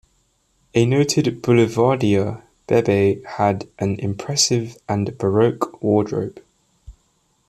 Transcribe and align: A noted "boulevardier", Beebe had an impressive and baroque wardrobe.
A 0.73 0.83
noted 0.87 1.43
"boulevardier", 1.43 2.41
Beebe 2.65 3.21
had 3.37 3.67
an 3.77 3.97
impressive 3.99 4.75
and 4.89 5.15
baroque 5.19 5.79
wardrobe. 5.83 6.43